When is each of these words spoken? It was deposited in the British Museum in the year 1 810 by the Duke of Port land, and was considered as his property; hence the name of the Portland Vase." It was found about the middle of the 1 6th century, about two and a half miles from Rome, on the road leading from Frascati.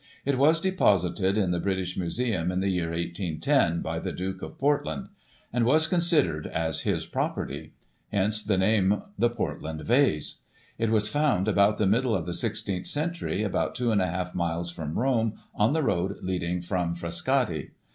It 0.25 0.39
was 0.39 0.59
deposited 0.59 1.37
in 1.37 1.51
the 1.51 1.59
British 1.59 1.95
Museum 1.95 2.51
in 2.51 2.59
the 2.59 2.69
year 2.69 2.89
1 2.89 2.97
810 2.97 3.83
by 3.83 3.99
the 3.99 4.11
Duke 4.11 4.41
of 4.41 4.57
Port 4.57 4.83
land, 4.83 5.09
and 5.53 5.63
was 5.63 5.85
considered 5.87 6.47
as 6.47 6.79
his 6.79 7.05
property; 7.05 7.73
hence 8.11 8.41
the 8.41 8.57
name 8.57 8.91
of 8.93 9.03
the 9.19 9.29
Portland 9.29 9.81
Vase." 9.83 10.41
It 10.79 10.89
was 10.89 11.07
found 11.07 11.47
about 11.47 11.77
the 11.77 11.85
middle 11.85 12.15
of 12.15 12.25
the 12.25 12.29
1 12.31 12.33
6th 12.33 12.87
century, 12.87 13.43
about 13.43 13.75
two 13.75 13.91
and 13.91 14.01
a 14.01 14.07
half 14.07 14.33
miles 14.33 14.71
from 14.71 14.97
Rome, 14.97 15.33
on 15.53 15.73
the 15.73 15.83
road 15.83 16.17
leading 16.23 16.61
from 16.61 16.95
Frascati. 16.95 17.69